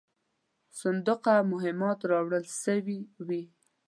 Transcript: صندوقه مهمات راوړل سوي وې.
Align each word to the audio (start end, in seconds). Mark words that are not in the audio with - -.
صندوقه 0.79 1.35
مهمات 1.51 1.99
راوړل 2.11 2.45
سوي 2.63 2.99
وې. 3.27 3.43